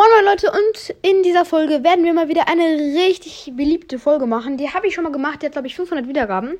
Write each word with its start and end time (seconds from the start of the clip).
Moin 0.00 0.24
Leute 0.24 0.50
und 0.50 0.96
in 1.02 1.22
dieser 1.22 1.44
Folge 1.44 1.84
werden 1.84 2.06
wir 2.06 2.14
mal 2.14 2.30
wieder 2.30 2.48
eine 2.48 2.64
richtig 2.64 3.52
beliebte 3.54 3.98
Folge 3.98 4.24
machen. 4.24 4.56
Die 4.56 4.72
habe 4.72 4.86
ich 4.86 4.94
schon 4.94 5.04
mal 5.04 5.12
gemacht, 5.12 5.42
die 5.42 5.44
hat 5.44 5.52
glaube 5.52 5.66
ich 5.66 5.76
500 5.76 6.08
Wiedergaben. 6.08 6.56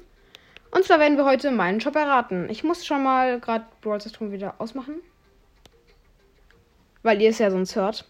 Und 0.70 0.84
zwar 0.84 1.00
werden 1.00 1.16
wir 1.16 1.24
heute 1.24 1.50
meinen 1.50 1.80
Shop 1.80 1.96
erraten. 1.96 2.50
Ich 2.50 2.64
muss 2.64 2.84
schon 2.84 3.02
mal 3.02 3.40
gerade 3.40 3.64
Brawl 3.80 3.98
Stars 3.98 4.20
wieder 4.20 4.56
ausmachen. 4.58 4.96
Weil 7.02 7.22
ihr 7.22 7.30
es 7.30 7.38
ja 7.38 7.50
sonst 7.50 7.76
hört. 7.76 8.04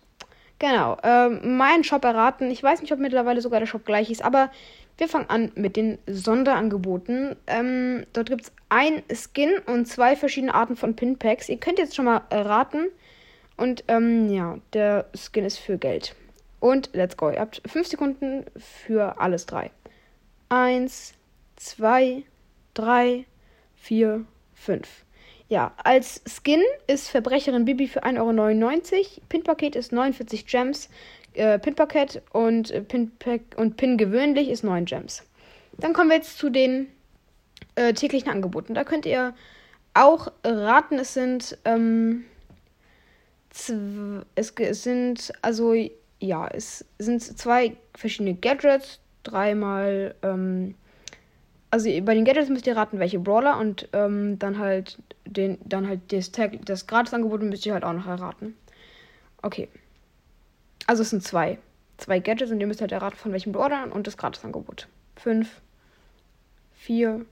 Genau, 0.59 0.97
ähm, 1.05 1.57
meinen 1.57 1.85
Shop 1.85 2.05
erraten. 2.05 2.51
Ich 2.51 2.61
weiß 2.61 2.81
nicht, 2.81 2.93
ob 2.93 2.99
mittlerweile 2.99 3.41
sogar 3.41 3.61
der 3.61 3.67
Shop 3.67 3.87
gleich 3.87 4.11
ist, 4.11 4.25
aber 4.25 4.51
wir 4.99 5.07
fangen 5.07 5.31
an 5.31 5.53
mit 5.55 5.77
den 5.77 5.99
Sonderangeboten. 6.09 7.37
Ähm, 7.47 8.05
dort 8.15 8.31
gibt 8.31 8.43
es 8.43 8.53
ein 8.69 9.05
Skin 9.15 9.61
und 9.67 9.87
zwei 9.87 10.17
verschiedene 10.17 10.55
Arten 10.55 10.75
von 10.75 10.97
Pinpacks. 10.97 11.49
Ihr 11.49 11.59
könnt 11.59 11.79
jetzt 11.79 11.95
schon 11.95 12.07
mal 12.07 12.23
erraten 12.31 12.89
und 13.61 13.85
ähm, 13.89 14.33
ja, 14.33 14.59
der 14.73 15.07
Skin 15.15 15.45
ist 15.45 15.59
für 15.59 15.77
Geld. 15.77 16.15
Und 16.61 16.91
let's 16.95 17.17
go. 17.17 17.31
Ihr 17.31 17.41
habt 17.41 17.61
5 17.67 17.87
Sekunden 17.87 18.47
für 18.57 19.21
alles 19.21 19.45
drei. 19.45 19.71
Eins, 20.49 21.15
zwei, 21.57 22.25
drei, 22.75 23.27
vier, 23.77 24.25
fünf. 24.55 25.05
Ja, 25.49 25.75
als 25.83 26.23
Skin 26.27 26.63
ist 26.87 27.09
Verbrecherin 27.09 27.67
Bibi 27.67 27.87
für 27.87 28.03
1,99 28.05 28.95
Euro. 28.95 29.05
Pin-Paket 29.29 29.77
ist 29.77 29.93
49 29.93 30.47
Gems. 30.47 30.89
Äh, 31.35 31.59
Pin-Paket 31.59 32.23
und, 32.33 32.71
äh, 32.71 32.81
Pin, 32.81 33.13
und 33.57 33.77
Pin 33.77 33.99
gewöhnlich 33.99 34.49
ist 34.49 34.65
9 34.65 34.87
Gems. 34.87 35.23
Dann 35.79 35.93
kommen 35.93 36.09
wir 36.09 36.17
jetzt 36.17 36.39
zu 36.39 36.51
den 36.51 36.89
äh, 37.75 37.93
täglichen 37.93 38.31
Angeboten. 38.31 38.75
Da 38.75 38.85
könnt 38.85 39.05
ihr 39.07 39.35
auch 39.93 40.33
raten, 40.45 40.99
es 40.99 41.15
sind 41.15 41.59
ähm, 41.65 42.25
es 43.51 44.55
sind 44.83 45.33
also 45.43 45.75
ja, 46.21 46.49
es 46.49 46.85
sind 46.99 47.23
zwei 47.23 47.77
verschiedene 47.95 48.35
Gadgets, 48.35 49.01
dreimal 49.23 50.15
ähm, 50.23 50.75
also 51.71 51.89
bei 52.03 52.15
den 52.15 52.25
Gadgets 52.25 52.49
müsst 52.49 52.67
ihr 52.67 52.77
raten, 52.77 52.99
welche 52.99 53.19
Brawler 53.19 53.59
und 53.59 53.89
ähm, 53.93 54.39
dann 54.39 54.59
halt 54.59 54.99
den 55.25 55.59
dann 55.65 55.89
halt 55.89 56.13
das 56.13 56.33
Tag 56.33 56.65
das 56.67 56.87
Gratisangebot 56.87 57.43
müsst 57.43 57.65
ihr 57.67 57.75
halt 57.75 57.85
auch 57.85 57.93
noch 57.93 58.07
erraten. 58.07 58.57
Okay. 59.43 59.69
Also 60.87 61.03
es 61.03 61.11
sind 61.11 61.23
zwei. 61.23 61.59
Zwei 61.99 62.19
Gadgets 62.19 62.51
und 62.51 62.61
ihr 62.61 62.67
müsst 62.67 62.81
halt 62.81 62.93
erraten, 62.93 63.17
von 63.17 63.33
welchem 63.33 63.53
Brawler 63.53 63.89
und 63.93 64.07
das 64.07 64.17
Gratisangebot. 64.17 64.89
Fünf, 65.17 65.61
vier, 66.75 67.25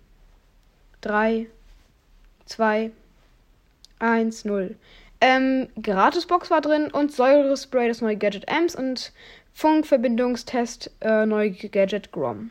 drei, 1.01 1.47
zwei, 2.45 2.91
eins, 3.99 4.45
null. 4.45 4.77
Ähm, 5.21 5.69
Gratisbox 5.83 6.51
war 6.51 6.61
drin 6.61 6.91
und 6.91 7.13
Säurespray, 7.13 7.89
das 7.89 8.01
neue 8.01 8.17
Gadget 8.17 8.49
Ems 8.49 8.77
und 8.77 9.13
Funkverbindungstest, 9.53 10.93
äh, 11.01 11.27
neue 11.27 11.51
Gadget 11.51 12.13
Grom. 12.13 12.51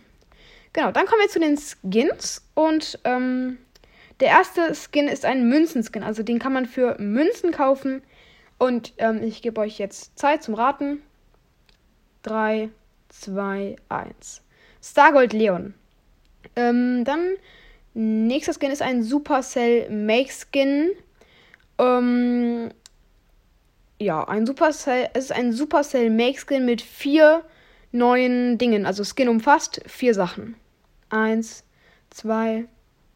Genau, 0.74 0.92
dann 0.92 1.06
kommen 1.06 1.22
wir 1.22 1.30
zu 1.30 1.40
den 1.40 1.58
Skins 1.58 2.46
und 2.54 3.00
ähm, 3.06 3.58
der 4.20 4.30
erste 4.30 4.74
Skin 4.76 5.08
ist 5.08 5.26
ein 5.26 5.48
Münzenskin, 5.48 6.04
also 6.04 6.24
den 6.24 6.40
kann 6.40 6.54
man 6.54 6.66
für 6.66 7.00
Münzen 7.00 7.52
kaufen. 7.52 8.02
Und 8.58 8.94
ähm, 8.98 9.22
ich 9.24 9.42
gebe 9.42 9.62
euch 9.62 9.78
jetzt 9.78 10.18
Zeit 10.18 10.44
zum 10.44 10.56
Raten. 10.56 11.02
3, 12.24 12.70
2, 13.10 13.76
1. 13.90 14.42
Stargold 14.82 15.34
Leon. 15.34 15.74
Ähm, 16.56 17.04
dann 17.06 17.36
nächster 17.94 18.54
Skin 18.54 18.72
ist 18.72 18.82
ein 18.82 19.04
Supercell 19.04 19.90
Make 19.90 20.30
Skin 20.32 20.92
ähm, 21.80 22.72
ja, 24.00 24.24
ein 24.28 24.46
Supercell, 24.46 25.10
es 25.14 25.26
ist 25.26 25.32
ein 25.32 25.54
Supercell 25.54 26.10
Make 26.10 26.40
Skin 26.40 26.66
mit 26.66 26.82
vier 26.82 27.44
neuen 27.92 28.58
Dingen. 28.58 28.86
Also 28.86 29.04
Skin 29.04 29.30
umfasst 29.30 29.82
vier 29.88 30.14
Sachen. 30.14 30.56
Eins, 31.10 31.64
zwei, 32.10 32.66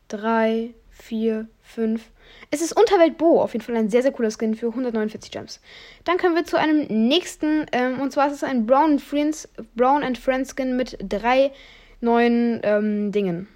drei, 0.08 0.74
vier, 0.90 1.48
fünf. 1.62 2.10
Es 2.50 2.62
ist 2.62 2.74
Unterwelt 2.74 3.18
Bo, 3.18 3.42
auf 3.42 3.54
jeden 3.54 3.64
Fall 3.64 3.76
ein 3.76 3.90
sehr, 3.90 4.02
sehr 4.02 4.12
cooler 4.12 4.32
Skin 4.32 4.56
für 4.56 4.68
149 4.68 5.32
Gems. 5.32 5.60
Dann 6.04 6.18
kommen 6.18 6.36
wir 6.36 6.46
zu 6.46 6.58
einem 6.58 6.88
nächsten, 7.08 7.66
ähm, 7.72 8.00
und 8.00 8.12
zwar 8.12 8.28
ist 8.28 8.34
es 8.34 8.44
ein 8.44 8.66
Brown 8.66 9.00
Friends, 9.00 9.50
Brown 9.76 10.04
and 10.04 10.18
Friends 10.18 10.56
Skin 10.56 10.76
mit 10.76 10.98
drei 11.02 11.52
neuen 12.00 12.60
ähm, 12.64 13.12
Dingen. 13.12 13.48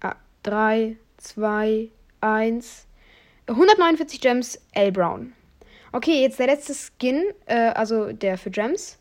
Ah, 0.00 0.16
drei, 0.42 0.96
zwei, 1.18 1.88
eins, 2.20 2.85
149 3.48 4.20
Gems, 4.20 4.60
L. 4.72 4.92
Brown. 4.92 5.32
Okay, 5.92 6.22
jetzt 6.22 6.38
der 6.38 6.48
letzte 6.48 6.74
Skin, 6.74 7.24
äh, 7.46 7.70
also 7.70 8.12
der 8.12 8.38
für 8.38 8.50
Gems. 8.50 8.98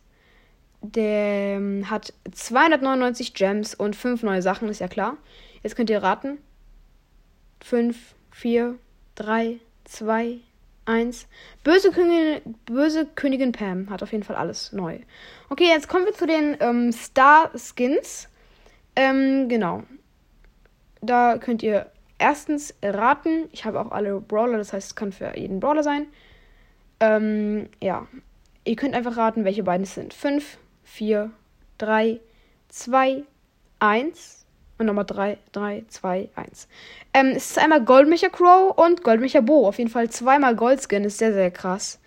Der 0.82 1.58
ähm, 1.58 1.90
hat 1.90 2.14
299 2.32 3.34
Gems 3.34 3.74
und 3.74 3.96
5 3.96 4.24
neue 4.24 4.42
Sachen, 4.42 4.70
ist 4.70 4.80
ja 4.80 4.88
klar. 4.88 5.18
Jetzt 5.64 5.76
könnt 5.76 5.90
ihr 5.90 6.04
raten. 6.04 6.38
5, 7.62 7.98
4, 8.32 8.76
3, 9.16 9.60
2, 9.86 10.40
1. 10.86 11.28
Böse 11.64 11.92
Königin, 11.92 12.56
Böse 12.66 13.08
Königin 13.16 13.52
Pam 13.52 13.90
hat 13.90 14.04
auf 14.04 14.12
jeden 14.12 14.24
Fall 14.24 14.36
alles 14.36 14.72
neu. 14.72 15.00
Okay, 15.50 15.68
jetzt 15.68 15.88
kommen 15.88 16.06
wir 16.06 16.14
zu 16.14 16.28
den 16.28 16.58
ähm, 16.60 16.92
Star 16.92 17.52
Skins. 17.56 18.30
Ähm, 18.96 19.50
genau. 19.50 19.84
Da 21.02 21.38
könnt 21.38 21.64
ihr 21.64 21.92
erstens 22.18 22.74
raten. 22.84 23.50
Ich 23.52 23.66
habe 23.66 23.80
auch 23.80 23.92
alle 23.92 24.20
Brawler, 24.20 24.58
das 24.58 24.74
heißt, 24.74 24.88
es 24.88 24.96
kann 24.96 25.12
für 25.12 25.38
jeden 25.38 25.59
Brawler 25.59 25.84
sein. 25.84 26.08
Ähm, 27.00 27.70
ja. 27.81 28.08
Ihr 28.64 28.76
könnt 28.76 28.96
einfach 28.96 29.18
raten, 29.18 29.46
welche 29.46 29.64
beiden 29.64 29.84
es 29.84 29.94
sind. 29.94 30.14
5, 30.14 30.58
4, 30.84 31.31
3, 31.78 32.20
2, 32.70 33.24
1. 33.80 34.46
Und 34.78 34.88
nochmal 34.88 35.06
3, 35.06 35.38
3, 35.53 35.86
2, 35.88 36.30
1. 36.36 36.68
Ähm, 37.14 37.28
es 37.36 37.52
ist 37.52 37.59
einmal 37.59 37.84
Goldmecher 37.84 38.30
Crow 38.30 38.76
und 38.76 39.03
Goldmecher 39.03 39.42
Bo. 39.42 39.68
Auf 39.68 39.78
jeden 39.78 39.90
Fall 39.90 40.09
zweimal 40.09 40.56
Goldskin. 40.56 41.06
Ist 41.06 41.20
sehr, 41.20 41.32
sehr 41.32 41.52
krass. 41.52 42.00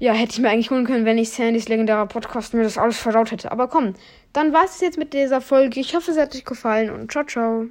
Ja, 0.00 0.12
hätte 0.12 0.34
ich 0.34 0.38
mir 0.38 0.50
eigentlich 0.50 0.70
holen 0.70 0.86
können, 0.86 1.04
wenn 1.04 1.18
ich 1.18 1.30
Sandys 1.30 1.68
legendärer 1.68 2.06
Podcast 2.06 2.54
mir 2.54 2.62
das 2.62 2.78
alles 2.78 2.98
verdaut 2.98 3.32
hätte. 3.32 3.50
Aber 3.50 3.66
komm, 3.66 3.94
dann 4.32 4.52
war 4.52 4.64
es 4.64 4.80
jetzt 4.80 4.98
mit 4.98 5.12
dieser 5.12 5.40
Folge. 5.40 5.80
Ich 5.80 5.96
hoffe, 5.96 6.12
es 6.12 6.18
hat 6.18 6.36
euch 6.36 6.44
gefallen 6.44 6.90
und 6.90 7.10
ciao, 7.10 7.24
ciao. 7.24 7.68